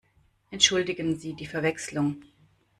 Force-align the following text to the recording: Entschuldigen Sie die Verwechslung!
Entschuldigen 0.49 1.19
Sie 1.19 1.35
die 1.35 1.45
Verwechslung! 1.45 2.23